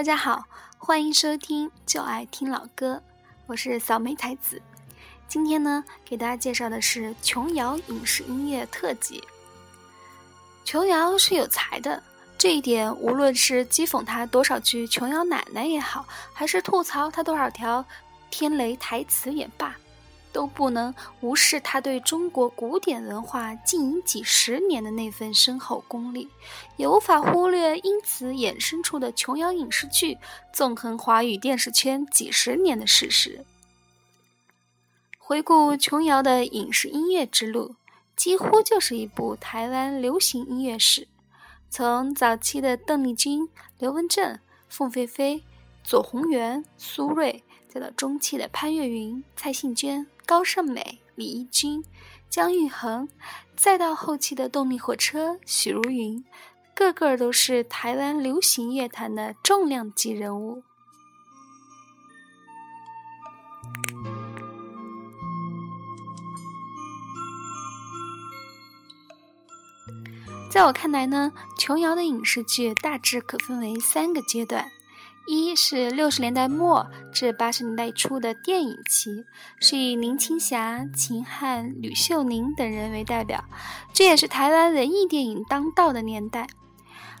[0.00, 0.46] 大家好，
[0.78, 2.94] 欢迎收听《就爱听老歌》，
[3.44, 4.62] 我是小美太子。
[5.28, 9.22] 今天呢，给大家介绍的是琼瑶影视音乐特辑。
[10.64, 12.02] 琼瑶是有才的，
[12.38, 17.84] 这一点无论是讥讽她多少句琼瑶奶奶也好，还是吐槽她多少条
[18.30, 19.76] 天雷台词也罢。
[20.32, 26.28] 都不能无视他对中国古典文化经营几十年的那份深厚功力，
[26.76, 30.18] 也无法忽略因此衍生出的琼瑶影视剧
[30.52, 33.44] 纵横华语电视圈几十年的事实。
[35.18, 37.76] 回顾琼瑶的影视音乐之路，
[38.16, 41.06] 几乎就是一部台湾流行音乐史，
[41.68, 45.44] 从早期的邓丽君、刘文正、凤飞飞、
[45.84, 50.06] 左宏元、苏芮，再到中期的潘越云、蔡幸娟。
[50.30, 51.84] 高胜美、李翊君、
[52.28, 53.08] 姜育恒，
[53.56, 56.24] 再到后期的动力火车、许茹芸，
[56.72, 60.62] 个个都是台湾流行乐坛的重量级人物。
[70.48, 74.70] 在我看来呢，琼瑶的影视剧大致可分为三个阶段。
[75.26, 79.24] 一是六十年代末至八十年代初的电影期，
[79.60, 83.44] 是以林青霞、秦汉、吕秀玲等人为代表，
[83.92, 86.48] 这也是台湾文艺电影当道的年代。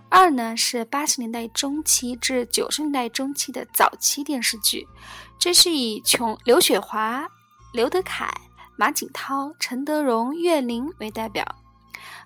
[0.08, 4.88] 二呢是八十年代中期至九十年代中期的早期电视剧，
[5.38, 7.28] 这是以琼、刘雪华、
[7.72, 8.28] 刘德凯、
[8.76, 11.44] 马景涛、陈德容、岳林为代表。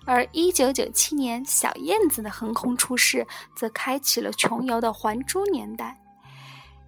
[0.05, 5.97] 而一九九七年，小燕子的横空出世，则开启了琼瑶的《还珠》年代。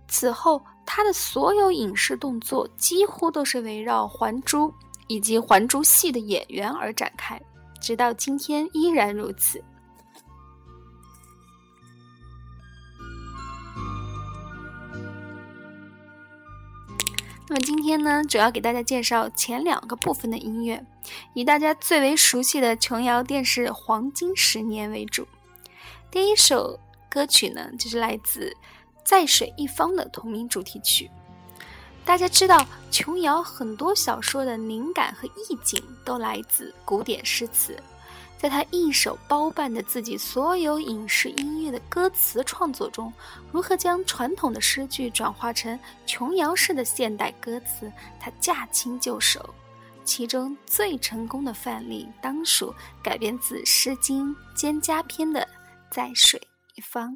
[0.08, 4.68] 此后，她的所有影视动作几乎都是围绕《还珠》
[5.08, 7.42] 以及《还珠》戏的演员而展开，
[7.82, 9.64] 直到今天依然如此。
[17.50, 20.84] 那么今天呢，主要给大家介绍前两个部分的音乐，
[21.34, 25.26] 以大家最为熟悉的琼瑶电视黄金十年为主。
[26.12, 26.78] 第一首
[27.10, 28.50] 歌曲呢，就是来自
[29.06, 31.10] 《在水一方》的同名主题曲。
[32.04, 37.82] 大家知道，琼瑶很多小说的灵感和意境都来自古典诗词。
[38.38, 43.12] 在他一手包办的自己所有影视音乐的歌词创作中，
[43.52, 49.44] 如何将传统的诗句转化成琼瑶式的现代歌词，他驾轻就熟。
[50.04, 55.42] 其中最成功的范例，当属改编自《诗经·蒹葭篇》的
[55.92, 56.40] 《在水
[56.76, 57.12] 一方》。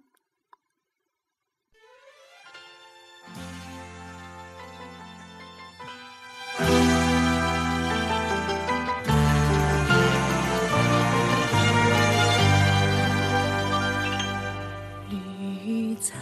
[16.02, 16.18] 草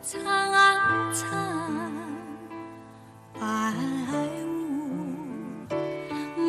[0.00, 0.18] 苍
[1.12, 1.28] 苍
[3.34, 3.74] 白
[4.46, 4.48] 雾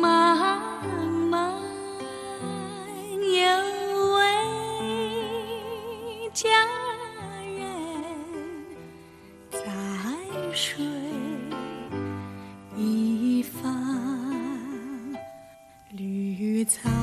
[1.28, 1.52] 茫
[3.20, 3.36] 有
[4.14, 4.20] 位
[6.32, 6.48] 佳
[7.58, 7.60] 人
[9.50, 9.58] 在
[10.54, 10.82] 水
[12.74, 13.70] 一方
[15.90, 17.01] 绿草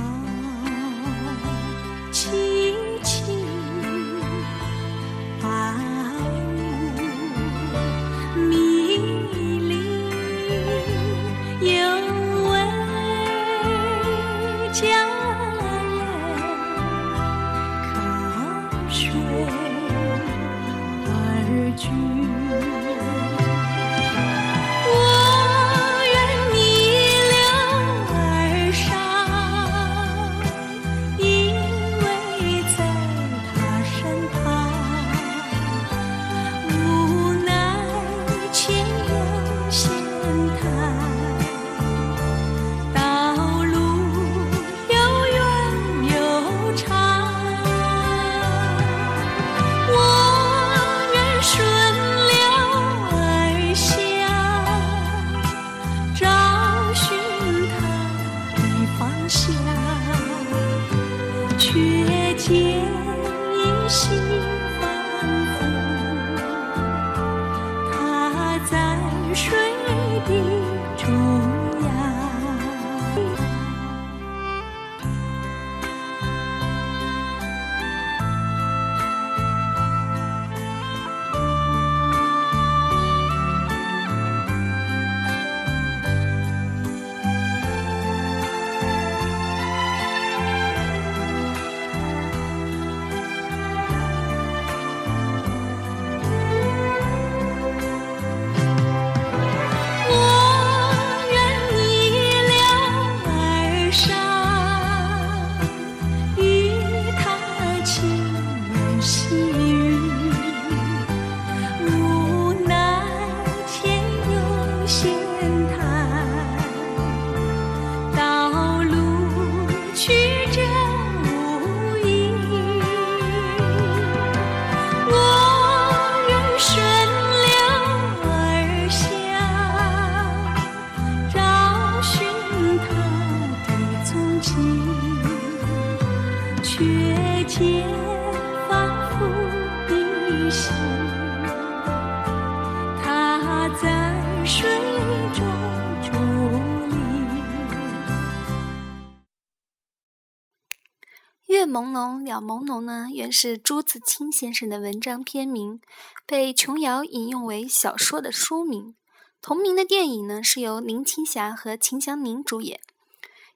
[152.30, 155.82] 小，朦胧呢，原是朱自清先生的文章篇名，
[156.28, 158.94] 被琼瑶引用为小说的书名。
[159.42, 162.80] 同名的电影呢，是由林青霞和秦祥宁主演。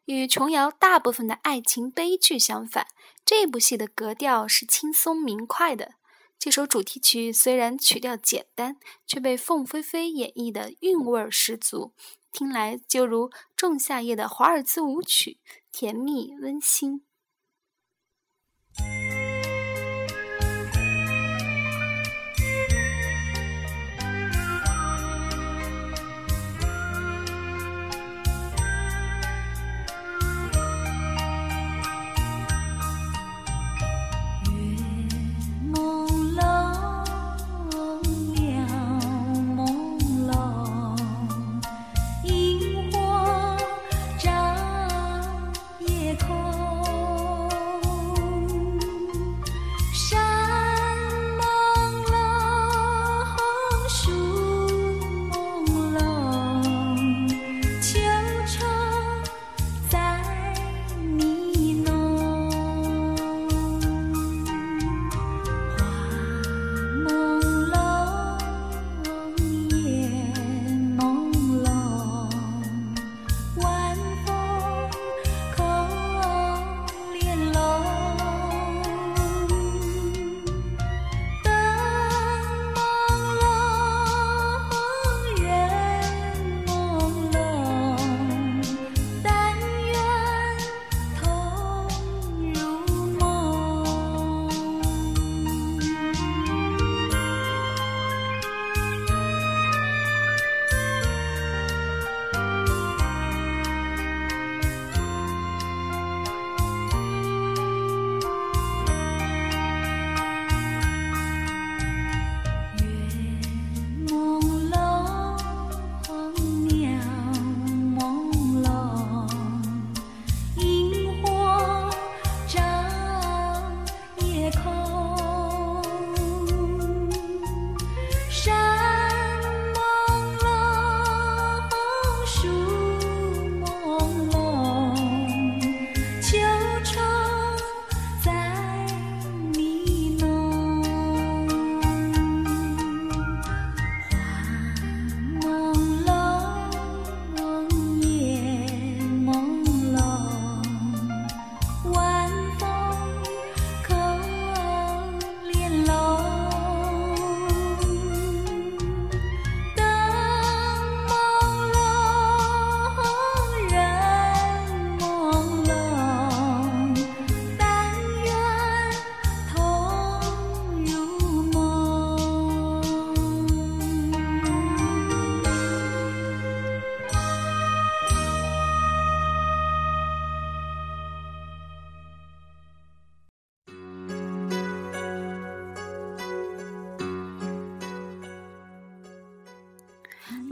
[0.06, 2.88] 与琼瑶大部分的爱情悲剧相反，
[3.24, 5.92] 这部戏的格调是轻松明快的。
[6.40, 11.94] 这首主题曲虽然曲调简单，却被凤飞飞演绎的韵味十足，
[12.32, 15.38] 听来就如《仲夏夜》的华尔兹舞曲，
[15.72, 17.04] 甜蜜温馨。
[18.76, 19.23] Thank you.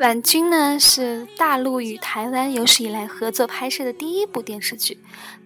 [0.01, 4.97] 婉君呢是大陆与台湾有史以来合作拍摄的第一部电视剧。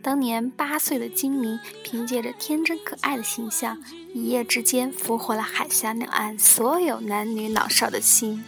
[0.02, 3.78] 当年八岁的金铭凭借着天真可爱的形象，
[4.14, 8.46] 一夜之间俘获了海峡两岸所有男女老少的心。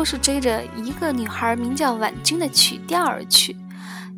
[0.00, 3.54] 乎是追着一个女孩名叫婉君的曲调而去。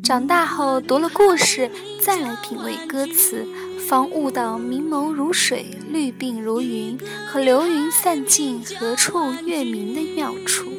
[0.01, 1.69] 长大后读了故事，
[2.01, 3.45] 再来品味歌词，
[3.89, 6.97] 方悟到明眸如水，绿鬓如云，
[7.27, 10.71] 和流云散尽，何处月明的妙处。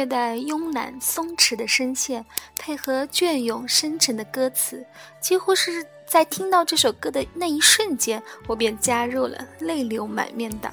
[0.00, 2.24] 略带慵懒松弛的声线，
[2.56, 4.82] 配合隽永深沉的歌词，
[5.20, 10.68] 几乎是在听到这首歌的那一瞬间，我便加入了泪流满面的。《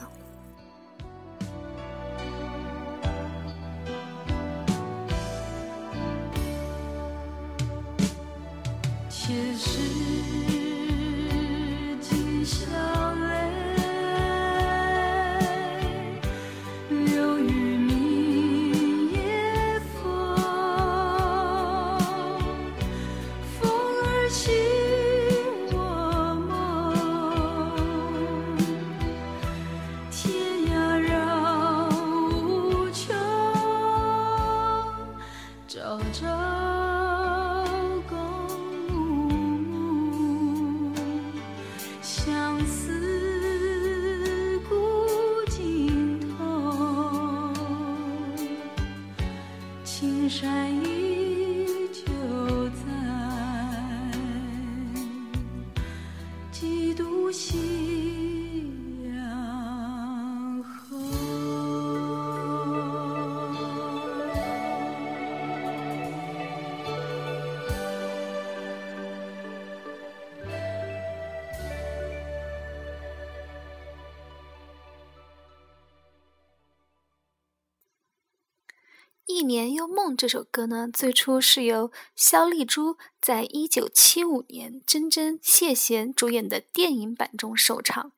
[79.48, 88.12] 年又梦》这首歌呢，最初是由肖丽珠在一九七五年真真谢贤主演的电影版中首唱。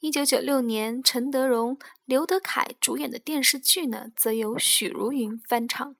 [0.00, 5.94] 一九九六年陈德容、刘德凯主演的电视剧呢，则由许茹芸翻唱。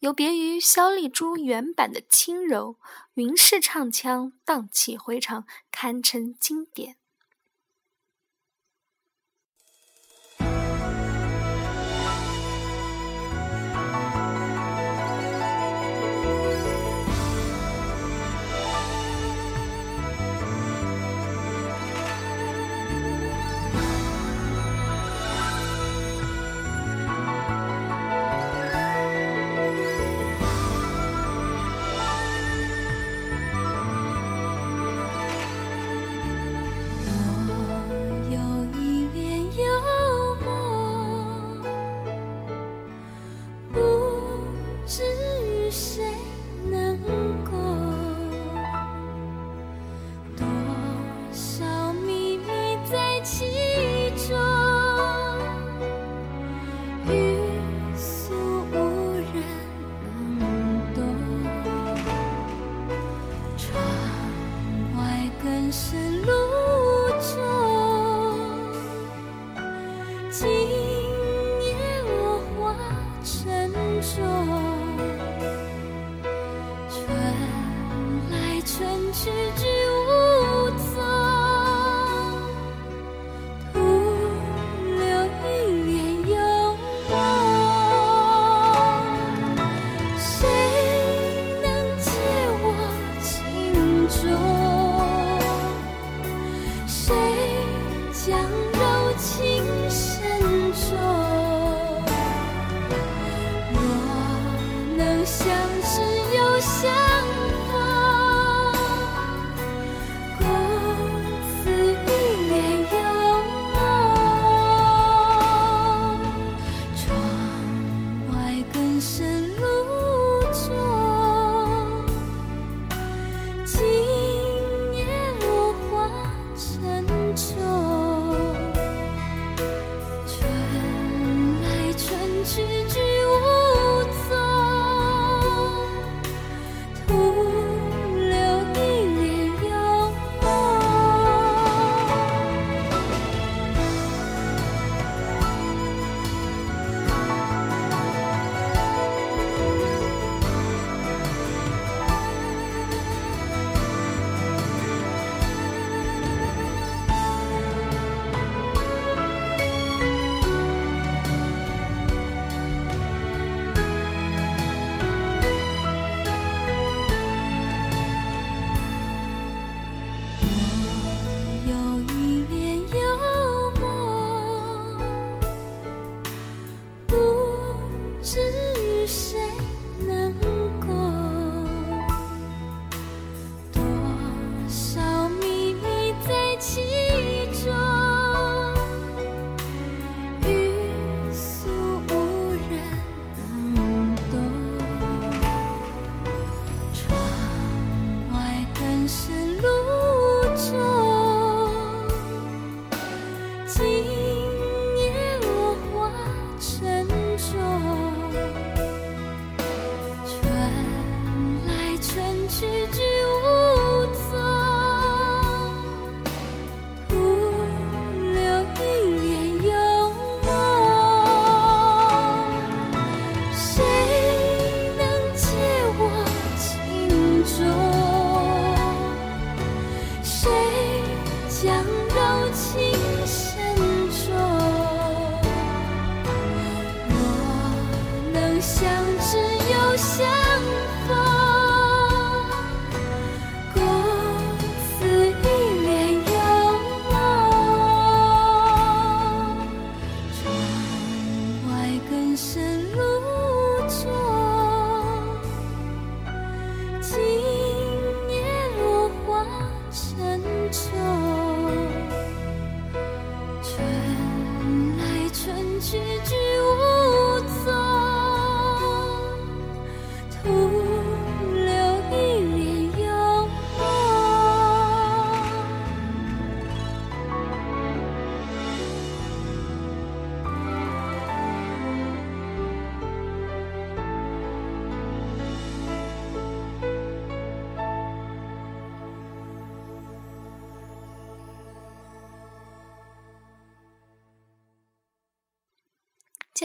[0.00, 2.76] 有别于肖丽珠原版的轻柔，
[3.14, 6.96] 云氏唱腔荡气回肠，堪称经典。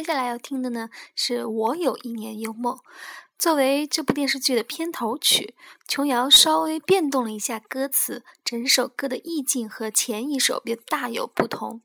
[0.01, 2.79] 接下来要听的呢，是我有一年幽梦。
[3.37, 5.53] 作为这部电视剧的片头曲，
[5.87, 11.83] 琼瑶稍微变动了一下歌词，整首歌的意境和前一首便大有不同。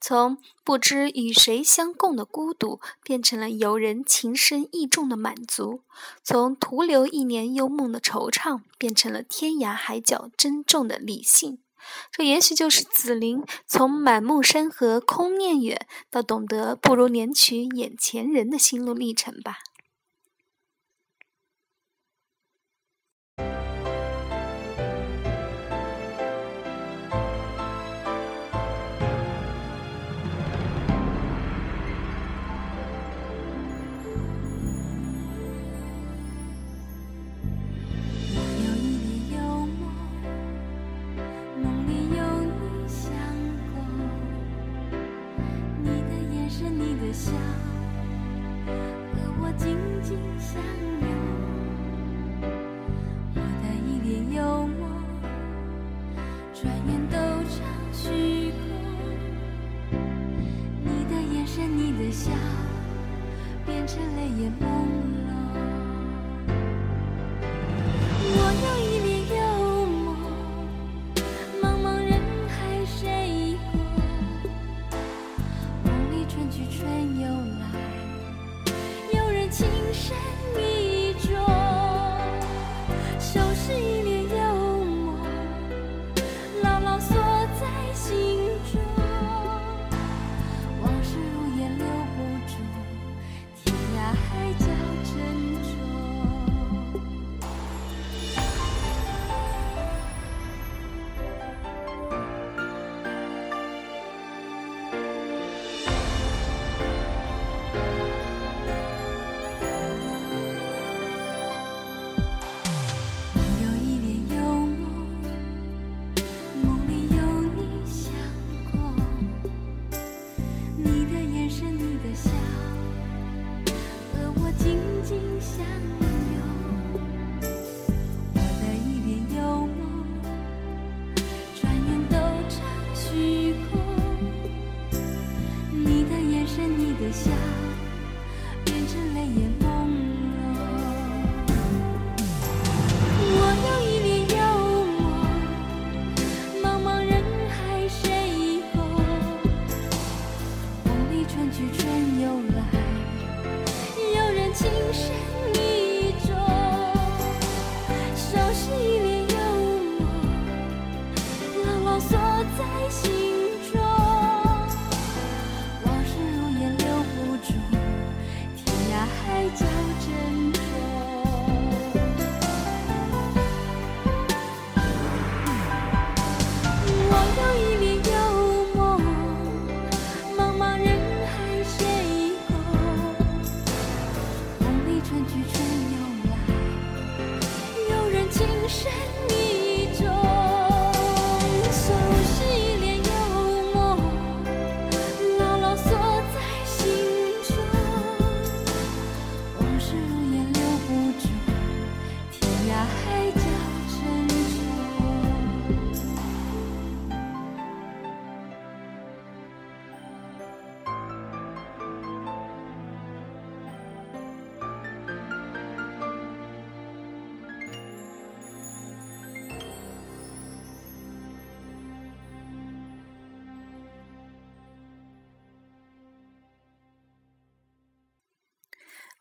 [0.00, 5.84] 从不知与谁相共的孤独，变成了有人情深意重的满足；
[6.24, 11.60] 从徒留一年幽梦的惆怅，变成了天涯海角珍重的理性。
[12.10, 19.58] 这也许就是紫菱从满目山河空念远，到懂得不如怜取眼前人的心路历程吧。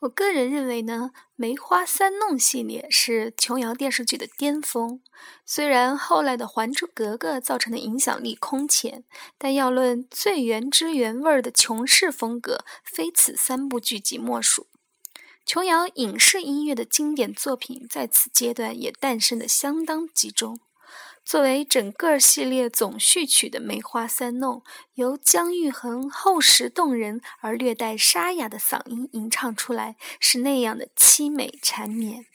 [0.01, 4.99] 我个人认为呢，《梅花三弄》系列是琼瑶电视剧的巅峰。
[5.45, 9.03] 虽然后来的《还珠格格》造成的影响力空前，
[9.37, 14.65] 但要论最原汁原味的琼氏风格，非此三部剧集莫属。
[15.45, 20.59] 琼瑶影视音乐的经典作品在此阶段也诞生的相当集中。
[21.31, 24.57] 作为整个系列总序曲的《梅花三弄》，
[24.95, 32.25] 由姜育恒厚实动人而略带沙哑的嗓音吟唱出来，是那样的凄美缠绵。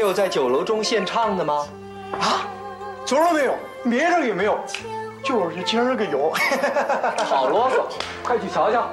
[0.00, 1.68] 也有在酒楼中献唱的吗？
[2.18, 2.48] 啊，
[3.04, 4.58] 酒楼没有，明儿也没有，
[5.22, 6.32] 就是今儿个有。
[7.22, 8.88] 好啰嗦，快去瞧瞧。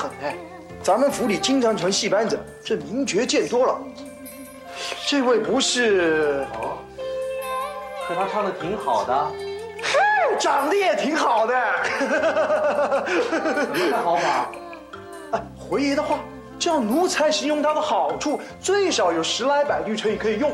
[0.00, 0.36] 眼生的很哎，
[0.82, 3.78] 咱们府里经常传戏班子，这名角见多了。
[5.06, 6.78] 这位不是，哦
[8.06, 9.32] 可他唱的挺好的，
[10.38, 11.54] 长得也挺好的。
[13.76, 14.50] 什么好法？
[15.32, 16.18] 哎，回爷的话，
[16.58, 20.50] 这样奴才形容他的好处，最少有十来百句成语可以用。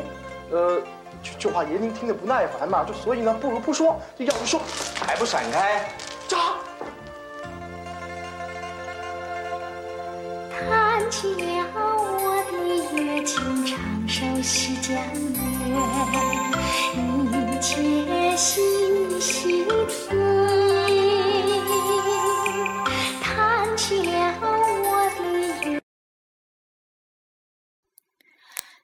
[0.50, 0.80] 呃，
[1.22, 3.98] 就就怕爷您听得不耐烦嘛，就所以呢，不如不说。
[4.18, 4.60] 就要不说，
[5.00, 5.88] 还不闪开？
[6.28, 6.36] 炸！
[11.06, 11.40] 弹起了
[11.72, 12.58] 我的
[13.00, 15.78] 乐琴，唱首西江月，
[16.96, 18.60] 你且细
[19.20, 20.18] 细听。
[23.22, 24.10] 弹起了
[24.42, 25.22] 我的
[25.70, 25.80] 乐。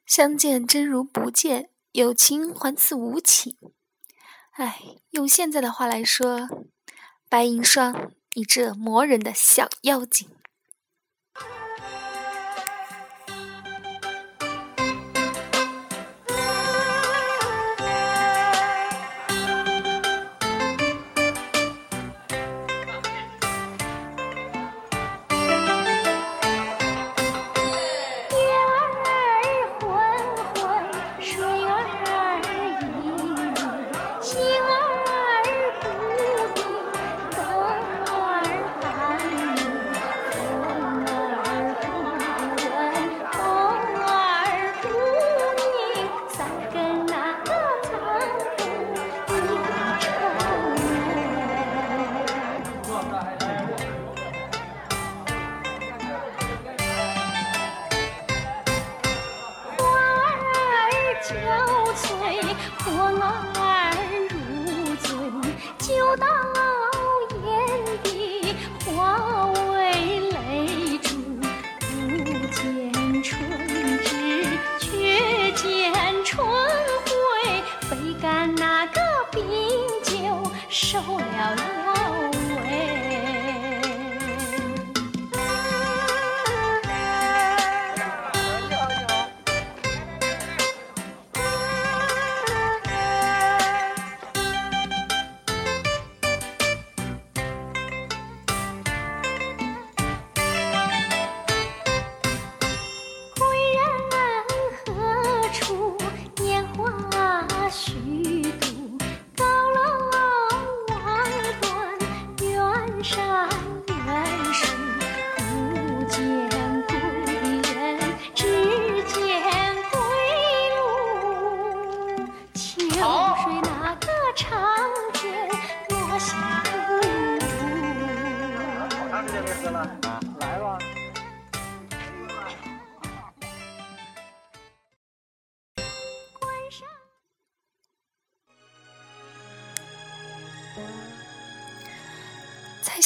[0.07, 3.57] 相见真如不见，有情还似无情。
[4.53, 4.81] 哎，
[5.11, 6.49] 用现在的话来说，
[7.29, 10.31] 白银霜，你这磨人的小妖精。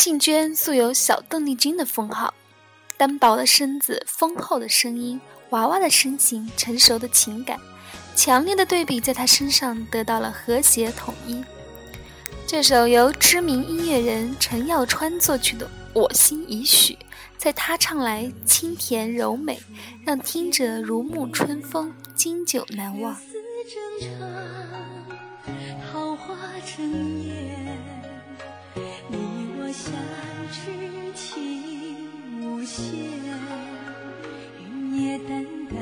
[0.06, 2.32] 静娟素有小邓丽君的封号，
[2.96, 7.58] 单薄的身子，丰厚的声音，娃娃的身形，成熟的情感，
[8.14, 11.42] 强烈的对比在她身上得到了和谐统一。
[12.46, 16.92] 这首由知名音乐人陈耀川作曲的《我心已许》，
[17.36, 19.60] 在他唱来清甜柔美，
[20.04, 23.16] 让听者如沐春风，经久难忘。
[25.90, 26.36] 桃花
[26.76, 27.25] 正艳，
[29.76, 29.92] 相
[30.50, 32.08] 知情
[32.40, 32.82] 无限，
[34.58, 35.76] 云也淡淡，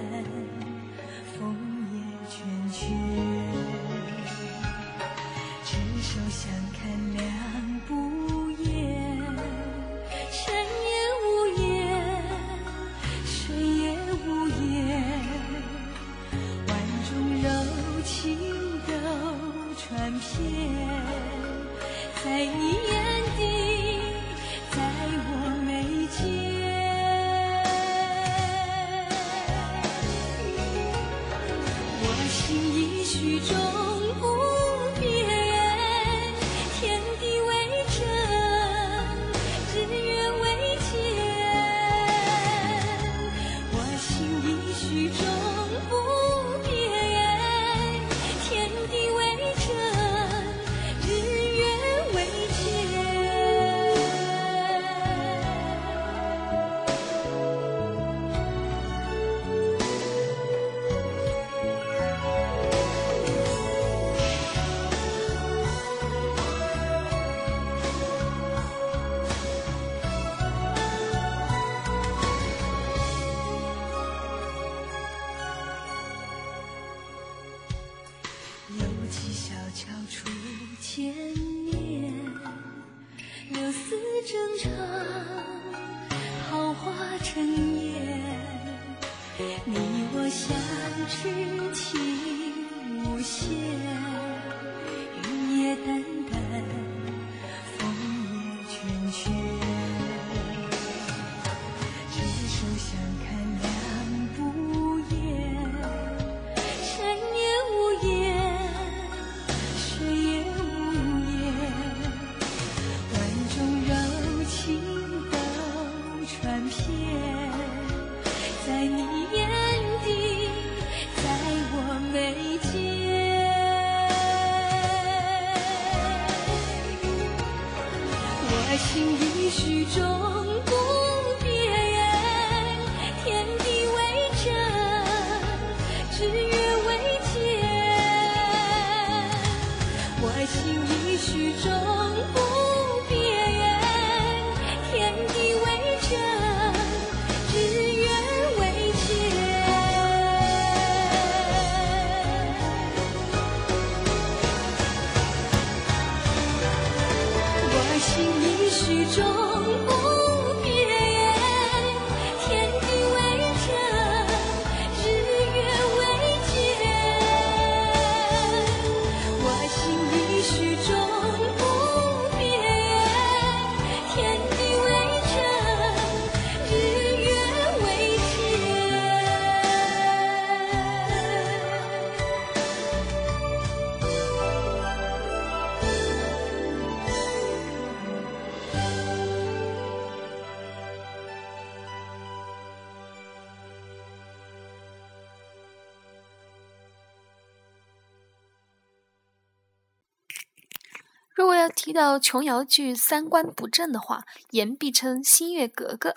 [201.95, 206.11] 到琼瑶剧三观不正的话，言必称《新月格格》。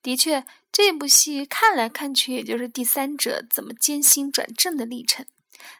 [0.00, 5.26] 的确，这部戏看来看去也就是第三者怎么艰辛转正的历程。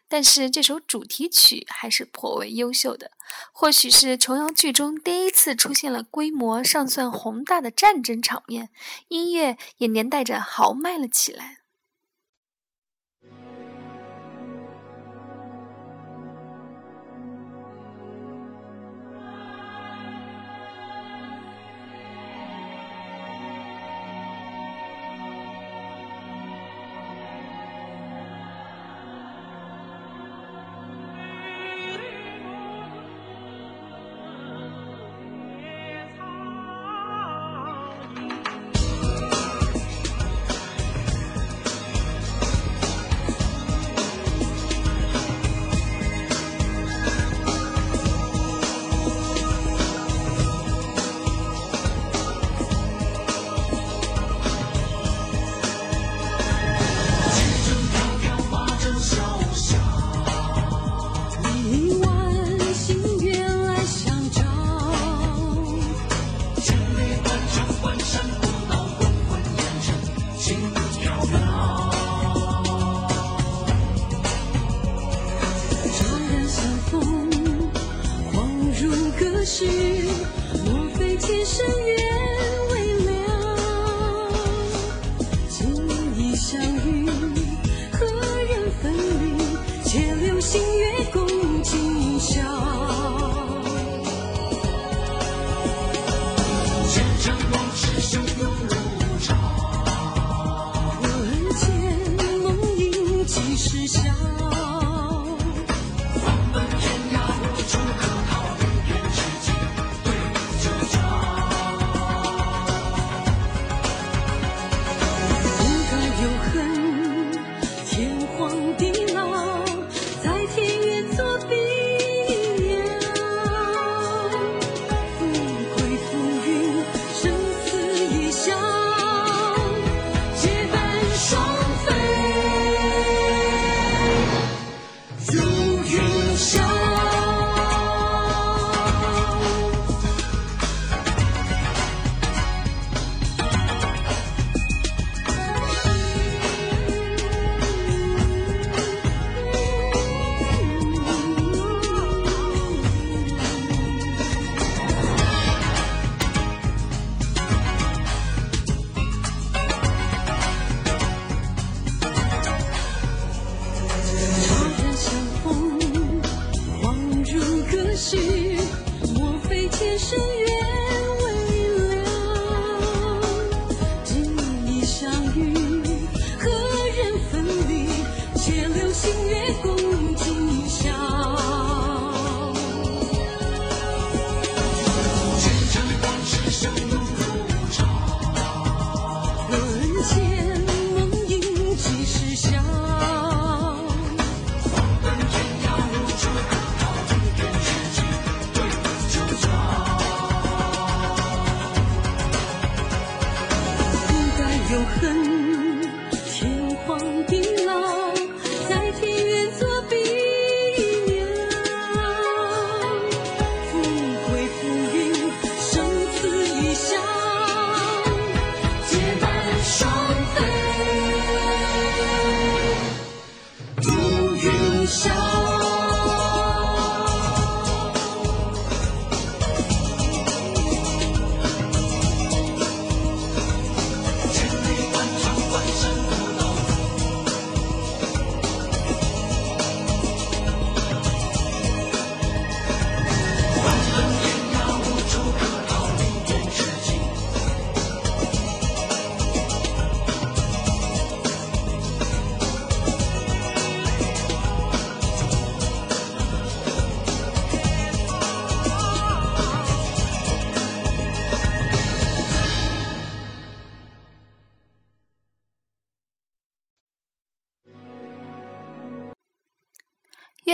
[0.07, 3.11] 但是这首主题曲还是颇为优秀的，
[3.51, 8.69] 或许是琼瑶剧中第一次出现了规模尚算宏大的战争场面，
[9.09, 11.62] 音乐也连带着豪迈了起来。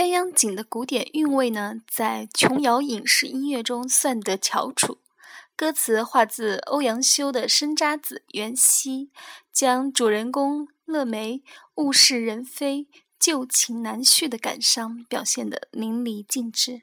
[0.00, 4.96] 鸳鸯锦的古典韵味呢，在琼瑶影视音乐中算得翘楚，
[5.54, 9.10] 歌词化自欧阳修的《生渣子》袁熙，
[9.52, 11.42] 将主人公乐梅
[11.74, 12.88] 物是人非，
[13.18, 16.80] 旧情难续的感伤表现得淋漓尽致。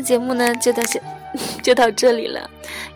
[0.00, 1.02] 节目呢，就到现
[1.62, 2.48] 就到这里了。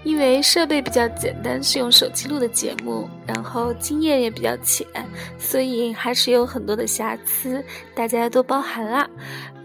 [0.02, 4.86] 因为设备比较简单，是用手机录的节目，然后经验也比较浅，
[5.38, 9.08] 所以还是有很多的瑕疵，大家多包涵啦。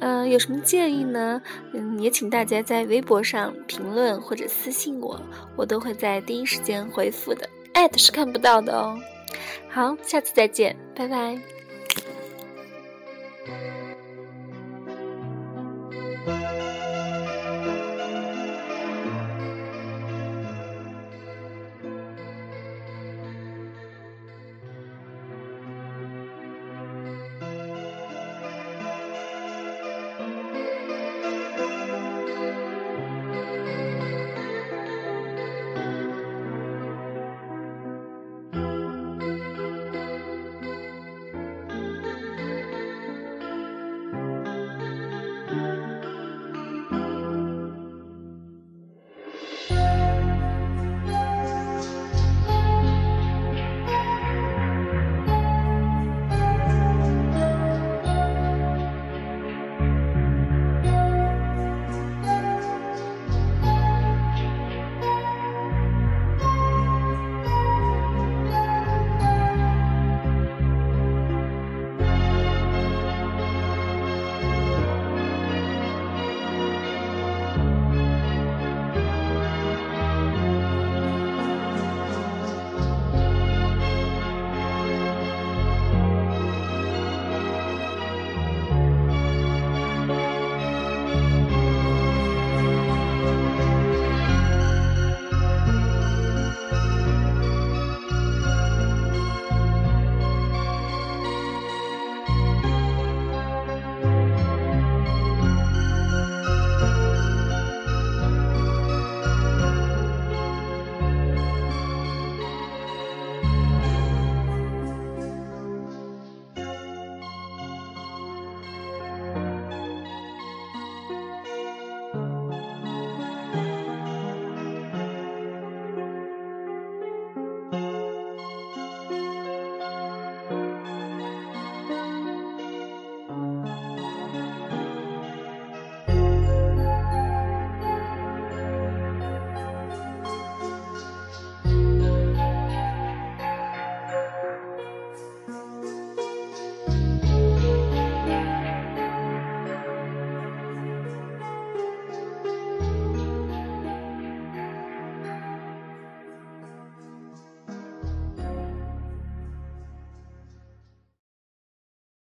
[0.02, 1.42] 嗯、有什么建议呢？
[1.74, 5.20] 嗯，也请大家在微博上评论或者私信我，
[5.58, 7.50] 我都会在第一时间回复的。
[7.74, 8.98] 艾特是看不到的哦。
[9.70, 11.38] 好，下次再见，拜拜。